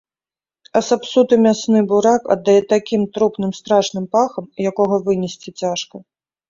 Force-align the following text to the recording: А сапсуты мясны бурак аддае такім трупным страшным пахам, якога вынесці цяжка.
А 0.79 0.81
сапсуты 0.87 1.33
мясны 1.43 1.79
бурак 1.93 2.21
аддае 2.37 2.57
такім 2.73 3.01
трупным 3.19 3.51
страшным 3.59 4.05
пахам, 4.19 4.45
якога 4.69 4.95
вынесці 5.11 5.59
цяжка. 5.65 6.07